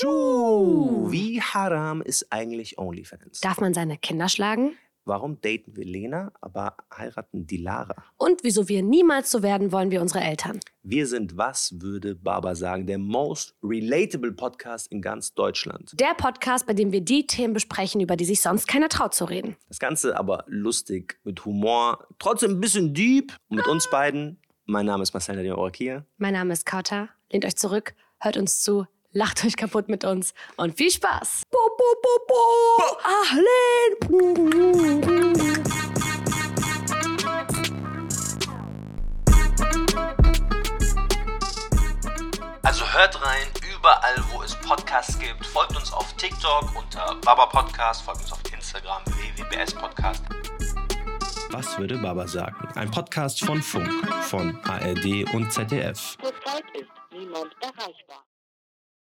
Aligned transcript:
Schuh! 0.00 1.10
Wie 1.10 1.42
haram 1.42 2.02
ist 2.02 2.28
eigentlich 2.30 2.78
OnlyFans? 2.78 3.40
Darf 3.40 3.58
man 3.60 3.74
seine 3.74 3.98
Kinder 3.98 4.28
schlagen? 4.28 4.76
Warum 5.04 5.40
daten 5.40 5.74
wir 5.74 5.84
Lena, 5.84 6.30
aber 6.40 6.76
heiraten 6.96 7.48
Dilara? 7.48 7.96
Und 8.16 8.44
wieso 8.44 8.68
wir 8.68 8.84
niemals 8.84 9.28
so 9.28 9.42
werden 9.42 9.72
wollen 9.72 9.90
wie 9.90 9.98
unsere 9.98 10.22
Eltern? 10.22 10.60
Wir 10.84 11.08
sind 11.08 11.36
Was 11.36 11.80
würde 11.80 12.14
Baba 12.14 12.54
sagen? 12.54 12.86
Der 12.86 12.98
most 12.98 13.56
relatable 13.60 14.30
Podcast 14.30 14.86
in 14.92 15.02
ganz 15.02 15.34
Deutschland. 15.34 15.98
Der 15.98 16.14
Podcast, 16.16 16.68
bei 16.68 16.74
dem 16.74 16.92
wir 16.92 17.00
die 17.00 17.26
Themen 17.26 17.52
besprechen, 17.52 18.00
über 18.00 18.14
die 18.14 18.24
sich 18.24 18.40
sonst 18.40 18.68
keiner 18.68 18.88
traut 18.88 19.14
zu 19.14 19.24
reden. 19.24 19.56
Das 19.66 19.80
Ganze 19.80 20.16
aber 20.16 20.44
lustig, 20.46 21.18
mit 21.24 21.44
Humor, 21.44 22.06
trotzdem 22.20 22.52
ein 22.52 22.60
bisschen 22.60 22.94
deep. 22.94 23.32
Und 23.48 23.56
mit 23.56 23.66
uns 23.66 23.90
beiden. 23.90 24.40
Mein 24.64 24.86
Name 24.86 25.02
ist 25.02 25.12
Marcel 25.12 25.34
Nadine 25.34 25.58
Orakia. 25.58 26.04
Mein 26.18 26.34
Name 26.34 26.52
ist 26.52 26.66
Kauta. 26.66 27.08
Lehnt 27.32 27.44
euch 27.44 27.56
zurück, 27.56 27.96
hört 28.20 28.36
uns 28.36 28.62
zu, 28.62 28.86
lacht 29.12 29.44
euch 29.44 29.56
kaputt 29.56 29.88
mit 29.88 30.04
uns 30.04 30.34
und 30.56 30.76
viel 30.76 30.90
Spaß. 30.90 31.42
Bo, 31.50 31.58
bo, 31.76 31.84
bo, 32.02 32.08
bo. 32.28 32.36
Ahlen. 33.04 33.96
Also 42.62 42.84
hört 42.92 43.22
rein, 43.24 43.48
überall, 43.78 44.22
wo 44.30 44.42
es 44.42 44.54
Podcasts 44.56 45.18
gibt. 45.18 45.46
Folgt 45.46 45.74
uns 45.76 45.92
auf 45.92 46.12
TikTok 46.14 46.74
unter 46.76 47.16
Baba 47.24 47.46
Podcast, 47.46 48.02
folgt 48.02 48.20
uns 48.20 48.32
auf 48.32 48.40
Instagram 48.52 49.02
www.bs 49.06 49.74
Podcast. 49.74 50.22
Was 51.50 51.78
würde 51.78 51.96
Baba 51.96 52.28
sagen? 52.28 52.56
Ein 52.74 52.90
Podcast 52.90 53.42
von 53.42 53.62
Funk, 53.62 53.90
von 54.24 54.58
ARD 54.64 55.32
und 55.32 55.50
ZDF. 55.50 56.16
Zurzeit 56.20 56.64
ist 56.74 56.90
niemand 57.10 57.56
erreichbar. 57.62 58.24